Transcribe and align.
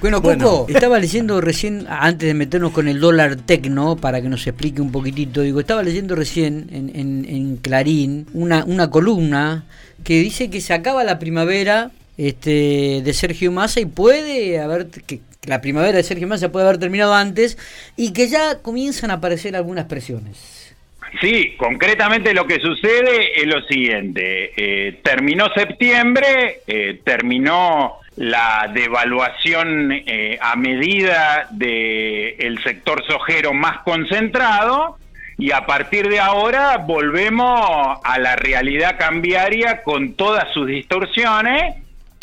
Bueno, 0.00 0.22
Coco, 0.22 0.66
estaba 0.68 0.98
leyendo 0.98 1.42
recién, 1.42 1.86
antes 1.88 2.26
de 2.26 2.32
meternos 2.32 2.72
con 2.72 2.88
el 2.88 3.00
dólar 3.00 3.36
tecno, 3.36 3.96
para 3.96 4.22
que 4.22 4.28
nos 4.28 4.46
explique 4.46 4.80
un 4.80 4.90
poquitito, 4.90 5.42
digo, 5.42 5.60
estaba 5.60 5.82
leyendo 5.82 6.16
recién 6.16 6.68
en, 6.72 7.26
en, 7.26 7.56
Clarín 7.58 8.26
una, 8.32 8.64
una 8.64 8.90
columna 8.90 9.64
que 10.02 10.14
dice 10.14 10.48
que 10.48 10.62
se 10.62 10.72
acaba 10.72 11.04
la 11.04 11.18
primavera 11.18 11.90
este, 12.16 13.02
de 13.04 13.12
Sergio 13.12 13.52
Massa 13.52 13.80
y 13.80 13.84
puede 13.84 14.58
haber, 14.58 14.86
que 14.88 15.20
la 15.44 15.60
primavera 15.60 15.98
de 15.98 16.02
Sergio 16.02 16.26
Massa 16.26 16.50
puede 16.50 16.66
haber 16.66 16.78
terminado 16.78 17.12
antes 17.12 17.58
y 17.96 18.12
que 18.14 18.28
ya 18.28 18.62
comienzan 18.62 19.10
a 19.10 19.14
aparecer 19.14 19.54
algunas 19.54 19.84
presiones. 19.84 20.74
Sí, 21.20 21.54
concretamente 21.58 22.32
lo 22.32 22.46
que 22.46 22.60
sucede 22.60 23.40
es 23.40 23.46
lo 23.46 23.60
siguiente. 23.62 24.52
Eh, 24.56 25.00
terminó 25.02 25.52
septiembre, 25.54 26.60
eh, 26.66 27.00
terminó 27.04 27.99
la 28.20 28.70
devaluación 28.70 29.90
eh, 29.92 30.38
a 30.42 30.54
medida 30.54 31.48
del 31.52 32.62
sector 32.62 33.02
sojero 33.06 33.54
más 33.54 33.78
concentrado 33.78 34.98
y 35.38 35.52
a 35.52 35.64
partir 35.64 36.06
de 36.10 36.20
ahora 36.20 36.76
volvemos 36.76 37.98
a 38.04 38.18
la 38.18 38.36
realidad 38.36 38.98
cambiaria 38.98 39.82
con 39.84 40.12
todas 40.16 40.52
sus 40.52 40.66
distorsiones 40.66 41.76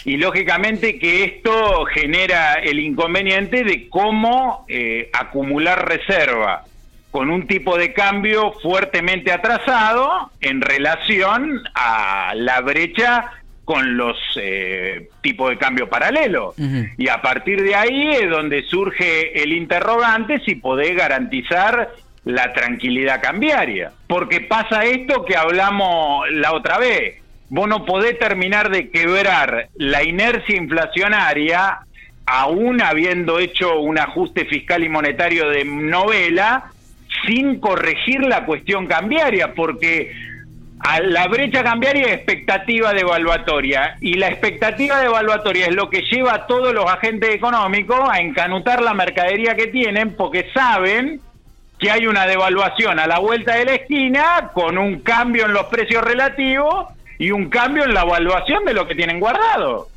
y 0.06 0.18
lógicamente 0.18 1.00
que 1.00 1.24
esto 1.24 1.86
genera 1.86 2.54
el 2.54 2.80
inconveniente 2.80 3.64
de 3.64 3.90
cómo 3.90 4.68
acumular 5.14 5.90
reserva 5.90 6.64
con 7.10 7.32
un 7.32 7.48
tipo 7.48 7.76
de 7.76 7.94
cambio 7.94 8.52
fuertemente 8.62 9.32
atrasado 9.32 10.30
en 10.42 10.62
relación 10.62 11.64
a 11.74 12.34
la 12.36 12.62
brecha 12.62 13.32
con 13.68 13.98
los 13.98 14.16
eh, 14.42 15.10
tipos 15.20 15.50
de 15.50 15.58
cambio 15.58 15.90
paralelos. 15.90 16.56
Y 16.98 17.10
a 17.10 17.22
partir 17.22 17.62
de 17.62 17.76
ahí 17.76 18.12
es 18.12 18.30
donde 18.30 18.64
surge 18.64 19.44
el 19.44 19.52
interrogante 19.52 20.40
si 20.46 20.56
podés 20.56 20.96
garantizar 20.96 21.90
la 22.24 22.54
tranquilidad 22.54 23.22
cambiaria. 23.22 23.92
Porque 24.08 24.40
pasa 24.40 24.86
esto 24.86 25.26
que 25.26 25.36
hablamos 25.36 26.32
la 26.32 26.54
otra 26.54 26.78
vez. 26.78 27.16
Vos 27.50 27.68
no 27.68 27.84
podés 27.84 28.18
terminar 28.18 28.72
de 28.72 28.90
quebrar 28.90 29.68
la 29.76 30.02
inercia 30.02 30.56
inflacionaria, 30.56 31.80
aún 32.26 32.82
habiendo 32.82 33.38
hecho 33.38 33.82
un 33.82 34.00
ajuste 34.00 34.46
fiscal 34.46 34.82
y 34.86 34.88
monetario 34.88 35.50
de 35.50 35.66
novela, 35.66 36.72
sin 37.26 37.60
corregir 37.60 38.22
la 38.22 38.46
cuestión 38.46 38.88
cambiaria, 38.88 39.54
porque 39.54 40.16
a 40.80 41.00
la 41.00 41.28
brecha 41.28 41.64
cambiaria 41.64 42.08
es 42.08 42.14
expectativa 42.14 42.94
devaluatoria 42.94 43.98
y 44.00 44.14
la 44.14 44.28
expectativa 44.28 45.00
devaluatoria 45.00 45.68
es 45.68 45.76
lo 45.76 45.90
que 45.90 46.04
lleva 46.04 46.34
a 46.36 46.48
todos 46.48 46.74
los 46.74 46.86
agentes 46.86 47.34
económicos 47.34 48.00
a 48.10 48.20
encanutar 48.20 48.82
la 48.82 48.94
mercadería 48.94 49.56
que 49.56 49.68
tienen 49.68 50.16
porque 50.16 50.50
saben 50.54 51.20
que 51.80 51.92
hay 51.92 52.08
una 52.08 52.26
devaluación 52.26 53.00
a 53.00 53.08
la 53.08 53.20
vuelta 53.20 53.56
de 53.56 53.66
la 53.66 53.76
esquina 53.76 54.52
con 54.54 54.78
un 54.78 55.00
cambio 55.02 55.46
en 55.46 55.54
los 55.54 55.66
precios 55.66 56.04
relativos 56.04 56.88
y 57.20 57.32
un 57.32 57.50
cambio 57.50 57.84
en 57.84 57.94
la 57.94 58.02
evaluación 58.02 58.66
de 58.66 58.74
lo 58.74 58.88
que 58.88 58.96
tienen 58.96 59.20
guardado. 59.20 59.88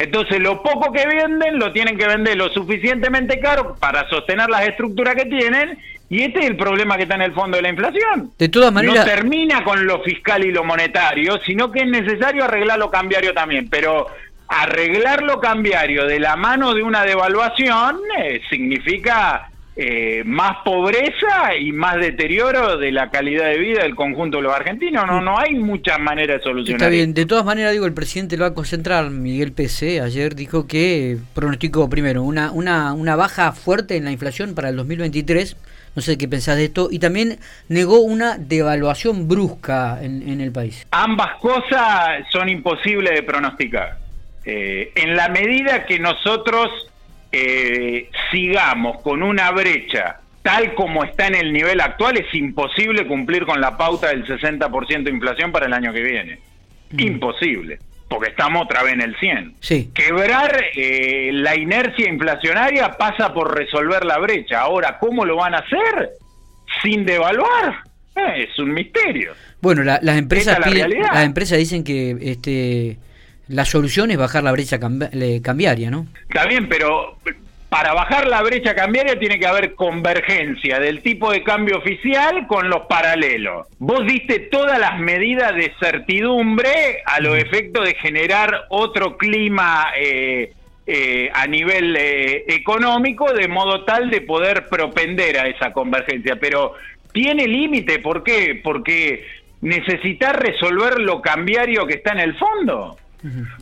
Entonces, 0.00 0.40
lo 0.40 0.62
poco 0.62 0.90
que 0.92 1.06
venden 1.06 1.58
lo 1.58 1.72
tienen 1.72 1.98
que 1.98 2.06
vender 2.06 2.34
lo 2.34 2.48
suficientemente 2.48 3.38
caro 3.38 3.76
para 3.78 4.08
sostener 4.08 4.48
las 4.48 4.66
estructuras 4.66 5.14
que 5.14 5.26
tienen 5.26 5.78
y 6.08 6.22
este 6.22 6.40
es 6.40 6.46
el 6.46 6.56
problema 6.56 6.96
que 6.96 7.02
está 7.02 7.16
en 7.16 7.22
el 7.22 7.34
fondo 7.34 7.58
de 7.58 7.62
la 7.62 7.68
inflación. 7.68 8.30
De 8.38 8.48
todas 8.48 8.72
maneras. 8.72 8.96
No 8.96 9.04
termina 9.04 9.62
con 9.62 9.86
lo 9.86 10.02
fiscal 10.02 10.42
y 10.42 10.52
lo 10.52 10.64
monetario, 10.64 11.38
sino 11.44 11.70
que 11.70 11.80
es 11.80 11.86
necesario 11.86 12.44
arreglar 12.44 12.78
lo 12.78 12.90
cambiario 12.90 13.34
también. 13.34 13.68
Pero 13.68 14.06
arreglar 14.48 15.22
lo 15.22 15.38
cambiario 15.38 16.06
de 16.06 16.18
la 16.18 16.34
mano 16.34 16.72
de 16.72 16.82
una 16.82 17.04
devaluación 17.04 18.00
eh, 18.18 18.40
significa 18.48 19.49
eh, 19.76 20.22
más 20.24 20.58
pobreza 20.64 21.54
y 21.58 21.72
más 21.72 21.96
deterioro 21.96 22.76
de 22.76 22.92
la 22.92 23.10
calidad 23.10 23.46
de 23.46 23.58
vida 23.58 23.82
del 23.82 23.94
conjunto 23.94 24.38
de 24.38 24.42
los 24.44 24.54
argentinos. 24.54 25.06
No, 25.06 25.20
no 25.20 25.38
hay 25.38 25.54
muchas 25.54 25.98
maneras 25.98 26.38
de 26.38 26.42
solucionar. 26.42 26.82
Está 26.82 26.88
bien, 26.90 27.14
de 27.14 27.26
todas 27.26 27.44
maneras, 27.44 27.72
digo, 27.72 27.86
el 27.86 27.94
presidente 27.94 28.36
del 28.36 28.48
Banco 28.48 28.64
Central, 28.64 29.10
Miguel 29.10 29.52
PC, 29.52 30.00
ayer 30.00 30.34
dijo 30.34 30.66
que 30.66 31.18
pronosticó 31.34 31.88
primero 31.88 32.22
una, 32.22 32.50
una, 32.50 32.92
una 32.92 33.16
baja 33.16 33.52
fuerte 33.52 33.96
en 33.96 34.04
la 34.04 34.12
inflación 34.12 34.54
para 34.54 34.68
el 34.68 34.76
2023 34.76 35.56
no 35.94 36.02
sé 36.02 36.16
qué 36.16 36.28
pensás 36.28 36.56
de 36.56 36.66
esto. 36.66 36.88
Y 36.90 36.98
también 36.98 37.38
negó 37.68 38.00
una 38.00 38.38
devaluación 38.38 39.28
brusca 39.28 39.98
en, 40.02 40.40
el 40.40 40.52
país. 40.52 40.86
Ambas 40.90 41.38
cosas 41.40 42.26
son 42.30 42.48
imposibles 42.48 43.12
de 43.12 43.22
pronosticar. 43.22 43.98
Eh, 44.44 44.92
en 44.94 45.16
la 45.16 45.28
medida 45.28 45.84
que 45.84 45.98
nosotros 45.98 46.70
eh, 47.32 48.10
sigamos 48.30 49.00
con 49.02 49.22
una 49.22 49.50
brecha 49.50 50.20
tal 50.42 50.74
como 50.74 51.04
está 51.04 51.26
en 51.26 51.34
el 51.34 51.52
nivel 51.52 51.80
actual, 51.80 52.16
es 52.16 52.34
imposible 52.34 53.06
cumplir 53.06 53.44
con 53.44 53.60
la 53.60 53.76
pauta 53.76 54.08
del 54.08 54.26
60% 54.26 55.02
de 55.02 55.10
inflación 55.10 55.52
para 55.52 55.66
el 55.66 55.72
año 55.74 55.92
que 55.92 56.02
viene. 56.02 56.38
Mm. 56.92 57.00
Imposible 57.00 57.78
porque 58.10 58.30
estamos 58.30 58.64
otra 58.64 58.82
vez 58.82 58.94
en 58.94 59.02
el 59.02 59.16
100. 59.16 59.54
Sí. 59.60 59.90
Quebrar 59.94 60.50
eh, 60.74 61.30
la 61.32 61.56
inercia 61.56 62.08
inflacionaria 62.08 62.90
pasa 62.98 63.32
por 63.32 63.56
resolver 63.56 64.04
la 64.04 64.18
brecha. 64.18 64.62
Ahora, 64.62 64.98
¿cómo 64.98 65.24
lo 65.24 65.36
van 65.36 65.54
a 65.54 65.58
hacer? 65.58 66.10
Sin 66.82 67.06
devaluar. 67.06 67.84
Eh, 68.16 68.48
es 68.48 68.58
un 68.58 68.74
misterio. 68.74 69.32
Bueno, 69.60 69.84
las 69.84 70.18
empresas 70.18 70.58
las 70.58 71.24
empresas 71.24 71.58
dicen 71.58 71.84
que 71.84 72.16
este 72.20 72.98
la 73.50 73.64
solución 73.64 74.10
es 74.10 74.16
bajar 74.16 74.44
la 74.44 74.52
brecha 74.52 74.78
cambiaria, 74.78 75.90
¿no? 75.90 76.06
Está 76.28 76.46
bien, 76.46 76.68
pero 76.68 77.16
para 77.68 77.94
bajar 77.94 78.28
la 78.28 78.42
brecha 78.42 78.74
cambiaria 78.76 79.18
tiene 79.18 79.38
que 79.40 79.46
haber 79.46 79.74
convergencia 79.74 80.78
del 80.78 81.02
tipo 81.02 81.32
de 81.32 81.42
cambio 81.42 81.78
oficial 81.78 82.46
con 82.46 82.70
los 82.70 82.82
paralelos. 82.86 83.66
Vos 83.78 84.06
diste 84.06 84.38
todas 84.50 84.78
las 84.78 85.00
medidas 85.00 85.54
de 85.56 85.72
certidumbre 85.80 87.02
a 87.04 87.20
los 87.20 87.36
efectos 87.36 87.84
de 87.86 87.94
generar 87.94 88.66
otro 88.70 89.16
clima 89.16 89.88
eh, 89.98 90.52
eh, 90.86 91.30
a 91.34 91.46
nivel 91.48 91.96
eh, 91.96 92.44
económico 92.46 93.32
de 93.32 93.48
modo 93.48 93.84
tal 93.84 94.10
de 94.10 94.20
poder 94.20 94.66
propender 94.68 95.38
a 95.38 95.48
esa 95.48 95.72
convergencia. 95.72 96.36
Pero 96.36 96.74
tiene 97.12 97.48
límite, 97.48 97.98
¿por 97.98 98.22
qué? 98.22 98.60
Porque 98.62 99.26
necesitas 99.60 100.36
resolver 100.36 101.00
lo 101.00 101.20
cambiario 101.20 101.84
que 101.86 101.94
está 101.94 102.12
en 102.12 102.20
el 102.20 102.36
fondo. 102.36 102.96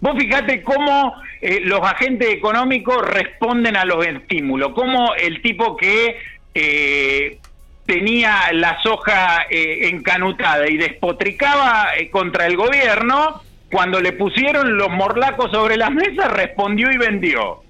Vos 0.00 0.16
fijate 0.18 0.62
cómo 0.62 1.14
eh, 1.40 1.60
los 1.62 1.80
agentes 1.80 2.28
económicos 2.28 3.04
responden 3.08 3.76
a 3.76 3.84
los 3.84 4.06
estímulos, 4.06 4.72
cómo 4.74 5.14
el 5.14 5.42
tipo 5.42 5.76
que 5.76 6.16
eh, 6.54 7.38
tenía 7.86 8.52
la 8.52 8.80
soja 8.82 9.46
eh, 9.50 9.88
encanutada 9.88 10.68
y 10.68 10.76
despotricaba 10.76 11.88
contra 12.10 12.46
el 12.46 12.56
gobierno, 12.56 13.42
cuando 13.70 14.00
le 14.00 14.12
pusieron 14.12 14.76
los 14.76 14.90
morlacos 14.90 15.50
sobre 15.50 15.76
las 15.76 15.90
mesas, 15.90 16.30
respondió 16.32 16.90
y 16.90 16.96
vendió. 16.96 17.62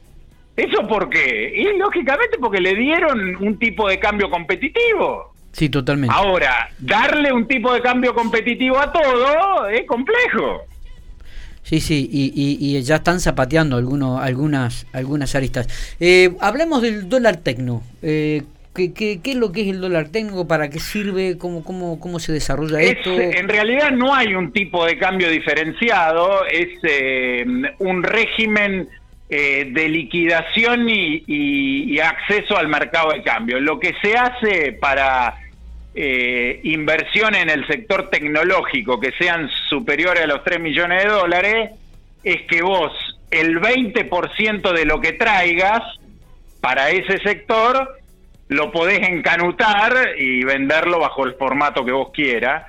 ¿Eso 0.57 0.87
por 0.89 1.09
qué? 1.09 1.53
Y 1.55 1.79
lógicamente 1.79 2.37
porque 2.41 2.61
le 2.61 2.75
dieron 2.75 3.37
un 3.37 3.59
tipo 3.59 3.89
de 3.89 4.01
cambio 4.01 4.29
competitivo. 4.29 5.33
Sí, 5.53 5.69
totalmente. 5.69 6.15
Ahora, 6.17 6.69
darle 6.79 7.33
un 7.33 7.47
tipo 7.47 7.73
de 7.73 7.81
cambio 7.81 8.15
competitivo 8.15 8.79
a 8.79 8.93
todo 8.93 9.69
es 9.69 9.87
complejo. 9.87 10.63
Sí, 11.69 11.81
sí, 11.81 12.09
y, 12.11 12.81
ya 12.81 12.97
están 12.97 13.21
zapateando 13.21 13.77
algunos, 13.77 14.23
algunas, 14.23 14.87
algunas 14.95 15.35
aristas. 15.35 15.69
Eh, 16.01 16.31
hablemos 16.41 16.81
del 16.81 17.11
dólar 17.11 17.37
tecno. 17.37 17.83
Eh, 18.01 18.45
¿qué, 18.75 18.95
qué, 18.95 19.21
es 19.23 19.35
lo 19.35 19.53
que 19.53 19.61
es 19.61 19.69
el 19.69 19.83
dólar 19.83 20.09
tecno? 20.09 20.49
¿Para 20.49 20.71
qué 20.71 20.79
sirve? 20.79 21.37
¿Cómo, 21.37 21.63
cómo, 21.63 22.01
cómo 22.01 22.21
se 22.21 22.33
desarrolla 22.33 22.81
esto? 22.81 23.13
En 23.21 23.51
realidad 23.51 23.91
no 23.91 24.15
hay 24.15 24.35
un 24.35 24.51
tipo 24.51 24.87
de 24.87 24.97
cambio 24.97 25.29
diferenciado, 25.29 26.47
es 26.47 26.71
eh, 26.85 27.45
un 27.81 28.03
régimen 28.03 28.89
eh, 29.29 29.69
de 29.71 29.89
liquidación 29.91 30.89
y 30.89 31.99
acceso 32.01 32.57
al 32.57 32.69
mercado 32.69 33.13
de 33.13 33.23
cambio. 33.23 33.61
Lo 33.61 33.79
que 33.79 33.93
se 34.01 34.17
hace 34.17 34.73
para 34.73 35.35
eh, 36.01 36.61
inversión 36.63 37.35
en 37.35 37.51
el 37.51 37.67
sector 37.67 38.09
tecnológico 38.09 39.01
que 39.01 39.11
sean 39.19 39.51
superiores 39.69 40.23
a 40.23 40.27
los 40.29 40.45
3 40.45 40.61
millones 40.61 41.03
de 41.03 41.09
dólares, 41.09 41.71
es 42.23 42.43
que 42.43 42.63
vos 42.63 42.93
el 43.33 43.61
20% 43.61 44.73
de 44.73 44.85
lo 44.85 45.01
que 45.01 45.15
traigas 45.15 45.83
para 46.61 46.91
ese 46.91 47.19
sector 47.19 47.99
lo 48.47 48.71
podés 48.71 49.09
encanutar 49.09 50.11
y 50.17 50.45
venderlo 50.45 51.01
bajo 51.01 51.25
el 51.25 51.35
formato 51.35 51.85
que 51.85 51.91
vos 51.91 52.11
quieras. 52.13 52.65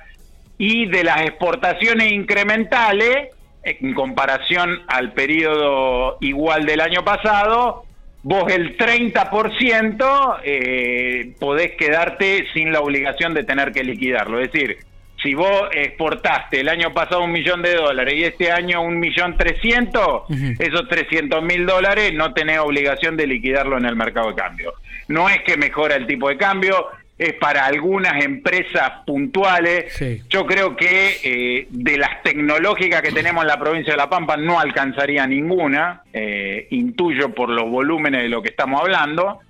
Y 0.58 0.86
de 0.86 1.04
las 1.04 1.20
exportaciones 1.20 2.10
incrementales, 2.10 3.28
en 3.62 3.94
comparación 3.94 4.82
al 4.88 5.12
periodo 5.12 6.18
igual 6.20 6.66
del 6.66 6.80
año 6.80 7.04
pasado, 7.04 7.84
vos 8.22 8.50
el 8.52 8.76
30% 8.76 10.40
eh, 10.44 11.34
podés 11.38 11.72
quedarte 11.72 12.46
sin 12.52 12.72
la 12.72 12.80
obligación 12.80 13.34
de 13.34 13.44
tener 13.44 13.72
que 13.72 13.84
liquidarlo. 13.84 14.40
Es 14.40 14.52
decir, 14.52 14.78
si 15.22 15.34
vos 15.34 15.68
exportaste 15.72 16.60
el 16.60 16.68
año 16.68 16.92
pasado 16.92 17.22
un 17.22 17.32
millón 17.32 17.62
de 17.62 17.74
dólares 17.74 18.14
y 18.16 18.24
este 18.24 18.50
año 18.50 18.82
un 18.82 18.98
millón 18.98 19.36
trescientos, 19.36 20.22
esos 20.58 20.88
trescientos 20.88 21.42
mil 21.42 21.66
dólares 21.66 22.12
no 22.14 22.32
tenés 22.32 22.58
obligación 22.58 23.16
de 23.16 23.26
liquidarlo 23.26 23.76
en 23.76 23.84
el 23.84 23.96
mercado 23.96 24.30
de 24.30 24.34
cambio. 24.34 24.74
No 25.08 25.28
es 25.28 25.42
que 25.42 25.56
mejora 25.56 25.96
el 25.96 26.06
tipo 26.06 26.28
de 26.28 26.36
cambio, 26.36 26.86
es 27.20 27.34
para 27.34 27.66
algunas 27.66 28.24
empresas 28.24 29.04
puntuales. 29.04 29.94
Yo 30.30 30.46
creo 30.46 30.74
que 30.74 31.18
eh, 31.22 31.66
de 31.68 31.98
las 31.98 32.22
tecnológicas 32.22 33.02
que 33.02 33.12
tenemos 33.12 33.42
en 33.42 33.48
la 33.48 33.60
provincia 33.60 33.92
de 33.92 33.98
La 33.98 34.08
Pampa 34.08 34.38
no 34.38 34.58
alcanzaría 34.58 35.26
ninguna, 35.26 36.00
eh, 36.14 36.66
intuyo 36.70 37.34
por 37.34 37.50
los 37.50 37.68
volúmenes 37.68 38.22
de 38.22 38.30
lo 38.30 38.40
que 38.40 38.48
estamos 38.48 38.80
hablando, 38.80 39.40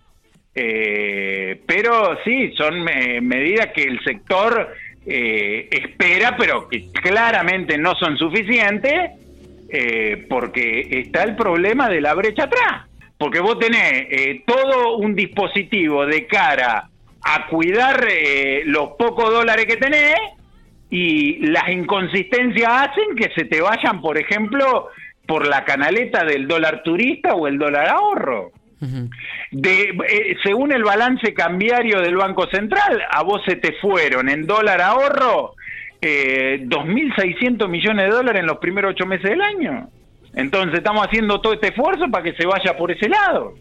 eh, 0.53 1.61
pero 1.65 2.19
sí, 2.25 2.53
son 2.57 2.83
medidas 2.83 3.69
que 3.69 3.85
el 3.85 4.03
sector 4.03 4.75
espera, 5.07 6.37
pero 6.37 6.69
que 6.69 6.91
claramente 6.91 7.79
no 7.79 7.95
son 7.95 8.19
suficientes, 8.19 9.13
porque 10.29 10.89
está 10.91 11.23
el 11.23 11.37
problema 11.37 11.89
de 11.89 12.01
la 12.01 12.15
brecha 12.15 12.45
atrás. 12.45 12.89
Porque 13.17 13.39
vos 13.39 13.59
tenés 13.59 14.45
todo 14.45 14.97
un 14.97 15.15
dispositivo 15.15 16.05
de 16.07 16.27
cara 16.27 16.90
a 17.35 17.47
cuidar 17.47 18.07
eh, 18.11 18.63
los 18.67 18.91
pocos 18.99 19.31
dólares 19.31 19.67
que 19.67 19.77
tenés 19.77 20.17
y 20.91 21.47
las 21.47 21.69
inconsistencias 21.69 22.69
hacen 22.69 23.15
que 23.17 23.31
se 23.35 23.45
te 23.45 23.61
vayan, 23.61 24.01
por 24.01 24.19
ejemplo, 24.19 24.89
por 25.27 25.47
la 25.47 25.65
canaleta 25.65 26.25
del 26.25 26.49
dólar 26.49 26.83
turista 26.83 27.35
o 27.35 27.47
el 27.47 27.59
dólar 27.59 27.89
ahorro. 27.89 28.51
de, 29.51 29.97
eh, 30.09 30.37
según 30.43 30.73
el 30.73 30.83
balance 30.83 31.35
cambiario 31.35 32.01
del 32.01 32.17
Banco 32.17 32.49
Central, 32.51 33.03
a 33.11 33.23
vos 33.23 33.43
se 33.47 33.57
te 33.57 33.75
fueron 33.75 34.29
en 34.29 34.47
dólar 34.47 34.81
ahorro 34.81 35.55
eh, 36.01 36.63
2.600 36.65 37.69
millones 37.69 38.07
de 38.07 38.11
dólares 38.11 38.41
en 38.41 38.47
los 38.47 38.59
primeros 38.59 38.93
ocho 38.93 39.07
meses 39.07 39.31
del 39.31 39.43
año. 39.43 39.89
Entonces 40.35 40.79
estamos 40.79 41.07
haciendo 41.07 41.41
todo 41.41 41.53
este 41.53 41.69
esfuerzo 41.69 42.11
para 42.11 42.25
que 42.25 42.33
se 42.33 42.47
vaya 42.47 42.77
por 42.77 42.91
ese 42.91 43.09
lado. 43.09 43.55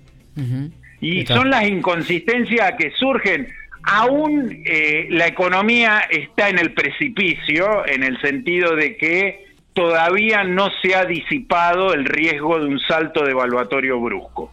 Y 1.02 1.26
son 1.26 1.50
las 1.50 1.68
inconsistencias 1.68 2.74
que 2.78 2.92
surgen. 2.92 3.48
Aún 3.84 4.64
eh, 4.66 5.08
la 5.10 5.28
economía 5.28 6.02
está 6.10 6.50
en 6.50 6.60
el 6.60 6.74
precipicio, 6.74 7.86
en 7.88 8.04
el 8.04 8.20
sentido 8.22 8.76
de 8.76 8.98
que 8.98 9.46
todavía 9.74 10.44
no 10.44 10.70
se 10.82 10.96
ha 10.96 11.06
disipado 11.06 11.94
el 11.94 12.06
riesgo 12.06 12.60
de 12.60 12.66
un 12.66 12.80
salto 12.80 13.24
devaluatorio 13.24 14.00
brusco. 14.00 14.52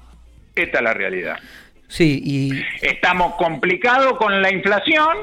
Esta 0.54 0.78
es 0.78 0.84
la 0.84 0.94
realidad. 0.94 1.38
Sí, 1.88 2.20
y... 2.25 2.64
Estamos 2.81 3.34
complicados 3.34 4.16
con 4.19 4.40
la 4.40 4.52
inflación, 4.52 5.16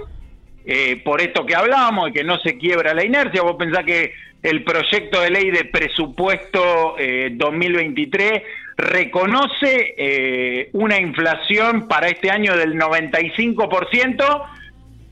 eh, 0.66 1.02
por 1.04 1.22
esto 1.22 1.46
que 1.46 1.56
hablábamos, 1.56 2.08
de 2.08 2.14
que 2.14 2.24
no 2.24 2.38
se 2.40 2.58
quiebra 2.58 2.94
la 2.94 3.06
inercia. 3.06 3.42
Vos 3.42 3.56
pensás 3.58 3.86
que 3.86 4.14
el 4.44 4.64
proyecto 4.64 5.22
de 5.22 5.30
ley 5.30 5.52
de 5.52 5.66
presupuesto 5.66 6.98
2023 7.32 8.32
eh, 8.32 8.44
reconoce 8.78 9.94
eh, 9.98 10.70
una 10.74 11.00
inflación 11.00 11.88
para 11.88 12.08
este 12.08 12.32
año 12.32 12.56
del 12.58 12.76
95% 12.76 14.44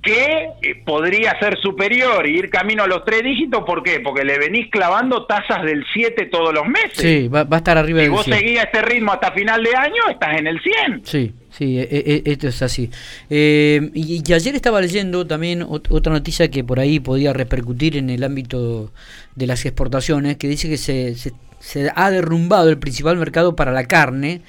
que 0.02 0.50
eh, 0.63 0.75
podría 0.84 1.38
ser 1.40 1.60
superior 1.60 2.25
y 2.25 2.40
ir 2.40 2.50
camino 2.50 2.84
a 2.84 2.88
los 2.88 3.06
tres 3.06 3.24
dígitos. 3.24 3.63
¿Por 3.66 3.84
qué? 3.84 4.00
Porque 4.00 4.24
le 4.24 4.40
venís 4.40 4.69
clavando 4.72 5.25
tasas 5.25 5.63
del 5.63 5.86
7 5.94 6.25
todos 6.25 6.54
los 6.54 6.66
meses. 6.66 6.94
Sí, 6.96 7.28
va, 7.28 7.46
a 7.50 7.58
estar 7.58 7.78
arriba 7.78 8.02
si 8.02 8.08
vos 8.08 8.25
seguís 8.25 8.60
este 8.60 8.81
ritmo 8.81 9.12
hasta 9.12 9.31
final 9.31 9.64
de 9.64 9.75
año, 9.75 10.02
estás 10.10 10.40
en 10.40 10.48
el 10.48 10.60
100. 10.60 11.02
Sí, 11.06 11.34
sí, 11.52 11.80
e, 11.80 11.84
e, 11.92 12.24
esto 12.25 12.48
es 12.48 12.62
así. 12.64 12.90
Eh, 13.30 13.92
y, 13.94 14.34
ayer 14.34 14.56
estaba 14.56 14.81
leyendo 14.81 15.28
también 15.28 15.64
otra 15.69 16.12
noticia 16.12 16.50
que 16.50 16.64
por 16.64 16.80
ahí 16.80 17.00
podía 17.00 17.31
repercutir 17.31 17.98
en 17.98 18.10
el 18.10 18.24
ámbito 18.24 18.92
de 19.36 19.46
las 19.46 19.64
exportaciones, 19.66 20.38
que 20.38 20.48
dice 20.48 20.68
que 20.68 20.78
se, 20.78 21.14
se, 21.14 21.31
se 21.62 21.92
ha 21.96 22.12
derrumbado 22.12 22.69
el 22.69 22.78
principal 22.78 23.18
mercado 23.18 23.56
para 23.56 23.72
la 23.72 23.86
carne 23.86 24.42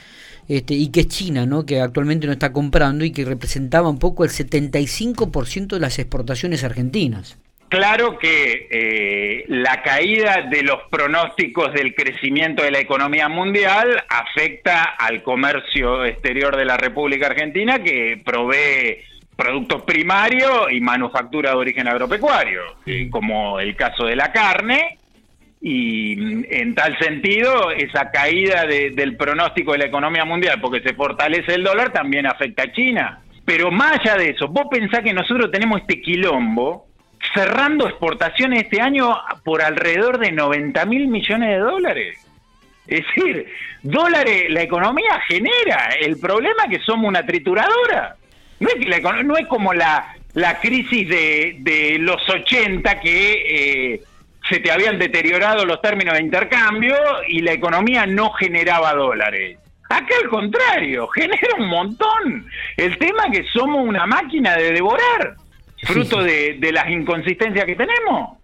este, 0.48 0.74
y 0.74 0.90
que 0.90 1.00
es 1.00 1.08
China, 1.08 1.46
¿no? 1.46 1.64
que 1.64 1.80
actualmente 1.80 2.26
no 2.26 2.32
está 2.32 2.52
comprando 2.52 3.04
y 3.04 3.12
que 3.12 3.24
representaba 3.24 3.88
un 3.88 3.98
poco 3.98 4.24
el 4.24 4.30
75% 4.30 5.68
de 5.68 5.80
las 5.80 5.98
exportaciones 5.98 6.64
argentinas. 6.64 7.38
Claro 7.68 8.18
que 8.18 8.68
eh, 8.70 9.44
la 9.48 9.82
caída 9.82 10.42
de 10.50 10.62
los 10.62 10.80
pronósticos 10.90 11.72
del 11.72 11.94
crecimiento 11.94 12.62
de 12.62 12.70
la 12.70 12.80
economía 12.80 13.30
mundial 13.30 14.04
afecta 14.10 14.82
al 14.82 15.22
comercio 15.22 16.04
exterior 16.04 16.54
de 16.56 16.66
la 16.66 16.76
República 16.76 17.28
Argentina 17.28 17.82
que 17.82 18.20
provee 18.22 18.98
productos 19.36 19.84
primarios 19.84 20.70
y 20.70 20.82
manufactura 20.82 21.52
de 21.52 21.56
origen 21.56 21.88
agropecuario, 21.88 22.60
como 23.10 23.58
el 23.58 23.74
caso 23.74 24.04
de 24.04 24.16
la 24.16 24.30
carne, 24.32 24.98
y 25.64 26.44
en 26.56 26.74
tal 26.74 26.98
sentido, 26.98 27.70
esa 27.70 28.10
caída 28.10 28.66
del 28.66 29.16
pronóstico 29.16 29.70
de 29.72 29.78
la 29.78 29.84
economía 29.86 30.24
mundial, 30.24 30.60
porque 30.60 30.80
se 30.80 30.92
fortalece 30.92 31.54
el 31.54 31.62
dólar, 31.62 31.92
también 31.92 32.26
afecta 32.26 32.64
a 32.64 32.72
China. 32.72 33.20
Pero 33.44 33.70
más 33.70 34.00
allá 34.00 34.16
de 34.16 34.30
eso, 34.30 34.48
vos 34.48 34.66
pensás 34.68 35.02
que 35.04 35.12
nosotros 35.12 35.52
tenemos 35.52 35.80
este 35.82 36.00
quilombo 36.00 36.88
cerrando 37.32 37.86
exportaciones 37.86 38.64
este 38.64 38.80
año 38.80 39.16
por 39.44 39.62
alrededor 39.62 40.18
de 40.18 40.32
90 40.32 40.84
mil 40.86 41.06
millones 41.06 41.50
de 41.50 41.58
dólares. 41.58 42.18
Es 42.88 43.04
decir, 43.06 43.46
dólares 43.84 44.46
la 44.48 44.62
economía 44.62 45.20
genera. 45.28 45.90
El 46.00 46.18
problema 46.18 46.64
es 46.64 46.78
que 46.78 46.84
somos 46.84 47.06
una 47.06 47.24
trituradora. 47.24 48.16
No 48.58 48.68
es, 48.68 48.74
que 48.74 49.24
no 49.24 49.36
es 49.36 49.46
como 49.46 49.72
la, 49.72 50.16
la 50.34 50.58
crisis 50.58 51.08
de, 51.08 51.58
de 51.60 51.98
los 52.00 52.28
80 52.28 52.98
que... 52.98 53.92
Eh, 53.94 54.00
se 54.48 54.60
te 54.60 54.70
habían 54.70 54.98
deteriorado 54.98 55.64
los 55.64 55.80
términos 55.80 56.14
de 56.14 56.22
intercambio 56.22 56.96
y 57.28 57.40
la 57.40 57.52
economía 57.52 58.06
no 58.06 58.30
generaba 58.32 58.94
dólares. 58.94 59.58
Acá 59.88 60.14
al 60.22 60.28
contrario, 60.28 61.06
genera 61.14 61.56
un 61.58 61.68
montón. 61.68 62.46
El 62.76 62.98
tema 62.98 63.24
es 63.30 63.40
que 63.40 63.46
somos 63.52 63.86
una 63.86 64.06
máquina 64.06 64.56
de 64.56 64.72
devorar, 64.72 65.36
fruto 65.84 66.22
De, 66.22 66.58
las 66.72 66.88
inconsistencias 66.90 67.64
que 67.64 67.76
tenemos. 67.76 68.38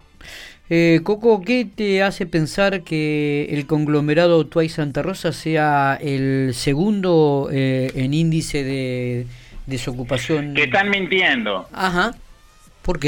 Eh, 0.71 1.00
Coco, 1.03 1.41
¿qué 1.41 1.67
te 1.75 2.03
hace 2.03 2.27
pensar 2.27 2.83
que 2.83 3.47
el 3.50 3.67
conglomerado 3.67 4.47
Tuay 4.47 4.69
Santa 4.69 5.00
Rosa 5.00 5.33
sea 5.33 5.99
el 6.00 6.53
segundo 6.53 7.49
eh, 7.50 7.91
en 7.95 8.12
índice 8.12 8.65
de 8.65 9.27
desocupación? 9.67 10.53
Que 10.53 10.65
están 10.65 10.91
mintiendo. 10.91 11.67
Ajá. 11.73 12.12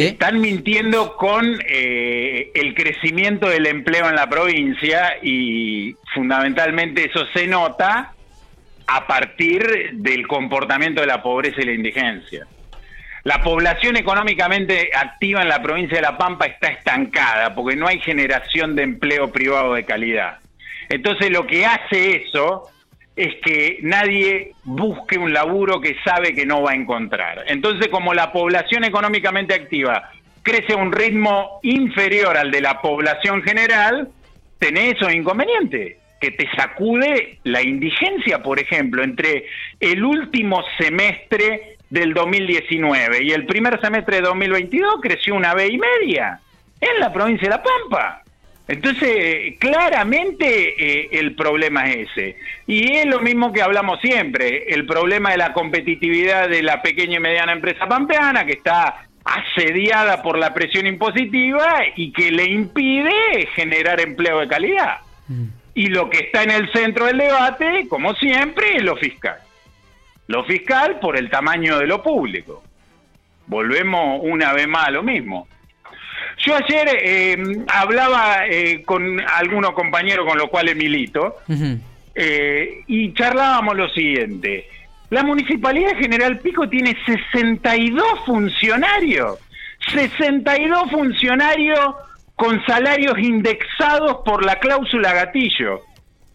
Están 0.09 0.41
mintiendo 0.41 1.17
con 1.17 1.59
eh, 1.67 2.51
el 2.55 2.75
crecimiento 2.75 3.49
del 3.49 3.67
empleo 3.67 4.09
en 4.09 4.17
la 4.17 4.29
provincia 4.29 5.15
y 5.23 5.97
fundamentalmente 6.15 7.07
eso 7.09 7.27
se 7.33 7.47
nota 7.47 8.13
a 8.87 9.07
partir 9.07 9.91
del 9.93 10.27
comportamiento 10.27 11.01
de 11.01 11.07
la 11.07 11.23
pobreza 11.23 11.61
y 11.63 11.65
la 11.65 11.73
indigencia. 11.73 12.47
La 13.23 13.43
población 13.43 13.97
económicamente 13.97 14.91
activa 14.95 15.43
en 15.43 15.49
la 15.49 15.63
provincia 15.63 15.97
de 15.97 16.03
La 16.03 16.17
Pampa 16.17 16.47
está 16.47 16.69
estancada 16.69 17.55
porque 17.55 17.77
no 17.77 17.87
hay 17.87 18.01
generación 18.01 18.75
de 18.75 18.83
empleo 18.83 19.31
privado 19.31 19.75
de 19.75 19.85
calidad. 19.85 20.39
Entonces 20.89 21.31
lo 21.31 21.47
que 21.47 21.67
hace 21.67 22.17
eso 22.17 22.71
es 23.17 23.35
que 23.45 23.79
nadie 23.83 24.53
busque 24.65 25.19
un 25.19 25.33
laburo 25.33 25.81
que 25.81 25.97
sabe 26.05 26.35
que 26.35 26.47
no 26.47 26.63
va 26.63 26.73
a 26.73 26.75
encontrar. 26.75 27.45
Entonces, 27.49 27.89
como 27.89 28.15
la 28.15 28.33
población 28.33 28.85
económicamente 28.85 29.55
activa 29.55 30.11
crece 30.43 30.73
a 30.73 30.77
un 30.77 30.93
ritmo 30.93 31.61
inferior 31.63 32.37
al 32.37 32.51
de 32.51 32.61
la 32.61 32.81
población 32.81 33.43
general, 33.43 34.09
tenés 34.59 34.97
esos 34.97 35.13
inconvenientes, 35.13 35.97
que 36.21 36.31
te 36.31 36.49
sacude 36.55 37.39
la 37.45 37.63
indigencia, 37.63 38.43
por 38.43 38.61
ejemplo, 38.61 39.03
entre 39.03 39.47
el 39.81 40.05
último 40.05 40.63
semestre 40.79 41.77
del 41.89 42.15
2019 42.15 43.25
y 43.25 43.33
el 43.33 43.47
primer 43.47 43.81
semestre 43.81 44.17
de 44.17 44.23
2022 44.23 44.97
creció 45.03 45.35
una 45.35 45.55
vez 45.55 45.71
y 45.71 45.79
media 45.79 46.41
en 46.81 47.01
la 47.01 47.13
provincia 47.13 47.49
de 47.49 47.57
La 47.57 47.63
Pampa. 47.63 48.23
Entonces, 48.69 49.57
claramente 49.59 50.75
eh, 50.79 51.09
el 51.13 51.35
problema 51.35 51.91
es 51.91 52.09
ese. 52.11 52.37
Y 52.67 52.93
es 52.97 53.07
lo 53.07 53.21
mismo 53.21 53.53
que 53.53 53.63
hablamos 53.63 54.01
siempre, 54.01 54.73
el 54.73 54.87
problema 54.87 55.33
de 55.33 55.39
la 55.39 55.53
competitividad 55.53 56.49
de 56.49 56.63
la 56.63 56.81
pequeña 56.81 57.17
y 57.17 57.21
mediana 57.21 57.53
empresa 57.53 57.89
pampeana, 57.89 58.45
que 58.45 58.53
está 58.53 59.09
asediada 59.25 60.23
por 60.23 60.39
la 60.39 60.55
presión 60.55 60.87
impositiva 60.87 61.81
y 61.97 62.13
que 62.13 62.31
le 62.31 62.45
impide 62.45 63.49
generar 63.55 64.01
empleo 64.01 64.39
de 64.41 64.49
calidad. 64.49 64.99
Mm. 65.29 65.47
Y 65.75 65.87
lo 65.89 66.11
que 66.11 66.19
está 66.19 66.43
en 66.43 66.51
el 66.51 66.71
centro 66.73 67.07
del 67.07 67.19
debate, 67.19 67.87
como 67.89 68.15
siempre, 68.15 68.77
es 68.77 68.83
lo 68.83 68.97
fiscal. 68.97 69.39
Lo 70.27 70.45
fiscal 70.45 71.01
por 71.01 71.17
el 71.17 71.29
tamaño 71.29 71.79
de 71.79 71.87
lo 71.87 72.03
público. 72.03 72.63
Volvemos 73.47 74.21
una 74.23 74.53
vez 74.53 74.69
más 74.69 74.87
a 74.87 74.91
lo 74.93 75.03
mismo. 75.03 75.49
Yo 76.51 76.57
ayer 76.57 76.89
eh, 77.01 77.65
hablaba 77.69 78.45
eh, 78.49 78.83
con 78.85 79.21
algunos 79.21 79.71
compañeros 79.71 80.27
con 80.27 80.37
los 80.37 80.49
cuales 80.49 80.75
milito 80.75 81.37
eh, 82.13 82.83
y 82.89 83.15
charlábamos 83.15 83.77
lo 83.77 83.89
siguiente. 83.91 84.67
La 85.11 85.23
Municipalidad 85.23 85.97
General 85.97 86.41
Pico 86.41 86.69
tiene 86.69 86.97
62 87.07 88.05
funcionarios. 88.27 89.39
62 89.93 90.91
funcionarios 90.91 91.95
con 92.35 92.61
salarios 92.67 93.17
indexados 93.21 94.17
por 94.25 94.45
la 94.45 94.59
cláusula 94.59 95.13
gatillo, 95.13 95.83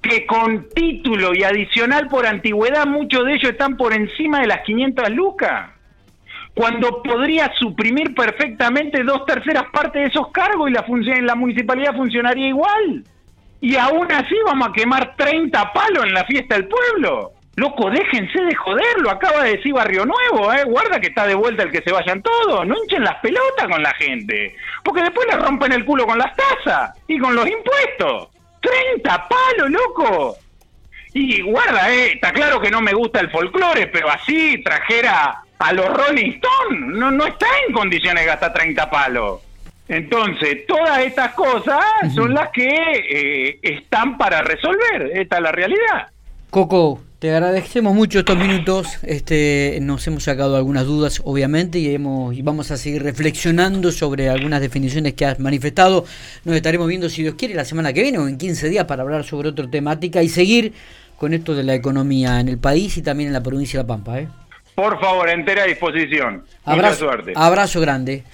que 0.01 0.25
con 0.25 0.69
título 0.69 1.35
y 1.35 1.43
adicional 1.43 2.07
por 2.07 2.25
antigüedad 2.25 2.85
muchos 2.85 3.25
de 3.25 3.33
ellos 3.33 3.51
están 3.51 3.75
por 3.75 3.91
encima 3.91 4.39
de 4.39 4.47
las 4.47 4.61
500 4.61 5.09
lucas, 5.09 5.71
cuando 6.55 7.03
podría 7.03 7.53
suprimir 7.59 8.15
perfectamente 8.15 9.03
dos 9.03 9.25
terceras 9.25 9.65
partes 9.71 10.03
de 10.03 10.07
esos 10.07 10.31
cargos 10.31 10.69
y 10.69 10.73
la, 10.73 10.85
la 11.21 11.35
municipalidad 11.35 11.93
funcionaría 11.95 12.47
igual. 12.47 13.03
Y 13.59 13.75
aún 13.75 14.09
así 14.11 14.35
vamos 14.45 14.69
a 14.69 14.71
quemar 14.71 15.15
30 15.17 15.73
palos 15.73 16.05
en 16.05 16.13
la 16.13 16.23
fiesta 16.23 16.55
del 16.55 16.67
pueblo. 16.67 17.33
Loco, 17.57 17.89
déjense 17.89 18.41
de 18.41 18.55
joder, 18.55 18.99
lo 19.01 19.11
acaba 19.11 19.43
de 19.43 19.57
decir 19.57 19.73
Barrio 19.73 20.05
Nuevo, 20.05 20.51
¿eh? 20.53 20.63
Guarda 20.65 20.99
que 20.99 21.07
está 21.07 21.25
de 21.25 21.35
vuelta 21.35 21.63
el 21.63 21.71
que 21.71 21.81
se 21.81 21.91
vayan 21.91 22.21
todos, 22.21 22.67
no 22.67 22.75
hinchen 22.77 23.03
las 23.03 23.15
pelotas 23.19 23.67
con 23.69 23.81
la 23.81 23.93
gente, 23.93 24.55
porque 24.83 25.01
después 25.01 25.25
le 25.27 25.37
rompen 25.37 25.71
el 25.71 25.85
culo 25.85 26.05
con 26.05 26.17
las 26.17 26.33
tasas 26.35 26.91
y 27.07 27.17
con 27.17 27.33
los 27.33 27.47
impuestos. 27.47 28.29
¡30 28.61 29.27
palos, 29.27 29.69
loco! 29.69 30.35
Y 31.13 31.41
guarda, 31.43 31.93
eh, 31.93 32.13
está 32.13 32.33
claro 32.33 32.59
que 32.59 32.69
no 32.69 32.81
me 32.81 32.93
gusta 32.93 33.21
el 33.21 33.31
folclore, 33.31 33.87
pero 33.87 34.09
así 34.09 34.61
trajera 34.61 35.44
a 35.59 35.73
los 35.73 35.87
Rolling 35.87 36.31
Stones, 36.31 36.97
no, 36.97 37.11
no 37.11 37.25
está 37.25 37.47
en 37.67 37.73
condiciones 37.73 38.23
de 38.23 38.27
gastar 38.27 38.53
30 38.53 38.89
palos. 38.89 39.41
Entonces, 39.87 40.65
todas 40.67 40.99
estas 40.99 41.33
cosas 41.33 41.83
son 42.13 42.33
las 42.33 42.49
que 42.49 42.67
eh, 42.67 43.59
están 43.61 44.17
para 44.17 44.41
resolver, 44.41 45.11
esta 45.13 45.37
es 45.37 45.41
la 45.41 45.51
realidad. 45.51 46.07
Coco, 46.49 47.01
te 47.19 47.31
agradecemos 47.31 47.93
mucho 47.93 48.19
estos 48.19 48.37
minutos. 48.37 48.87
Este, 49.03 49.77
nos 49.81 50.05
hemos 50.07 50.23
sacado 50.23 50.55
algunas 50.55 50.85
dudas, 50.85 51.21
obviamente, 51.23 51.79
y, 51.79 51.93
hemos, 51.93 52.35
y 52.35 52.41
vamos 52.41 52.71
a 52.71 52.77
seguir 52.77 53.03
reflexionando 53.03 53.91
sobre 53.91 54.29
algunas 54.29 54.61
definiciones 54.61 55.13
que 55.13 55.25
has 55.25 55.39
manifestado. 55.39 56.05
Nos 56.45 56.55
estaremos 56.55 56.87
viendo, 56.87 57.09
si 57.09 57.21
Dios 57.21 57.35
quiere, 57.35 57.53
la 57.53 57.65
semana 57.65 57.93
que 57.93 58.01
viene 58.01 58.17
o 58.17 58.27
en 58.27 58.37
15 58.37 58.69
días 58.69 58.85
para 58.85 59.03
hablar 59.03 59.23
sobre 59.23 59.49
otra 59.49 59.69
temática 59.69 60.23
y 60.23 60.29
seguir 60.29 60.73
con 61.17 61.33
esto 61.33 61.55
de 61.55 61.63
la 61.63 61.73
economía 61.73 62.39
en 62.39 62.47
el 62.47 62.57
país 62.57 62.97
y 62.97 63.01
también 63.01 63.27
en 63.27 63.33
la 63.33 63.43
provincia 63.43 63.79
de 63.79 63.83
La 63.83 63.87
Pampa. 63.87 64.19
¿eh? 64.19 64.27
Por 64.75 64.99
favor, 64.99 65.29
entera 65.29 65.63
disposición. 65.63 66.43
Abrazo, 66.65 66.75
Mucha 66.87 66.95
suerte. 66.95 67.33
Abrazo 67.35 67.79
grande. 67.79 68.25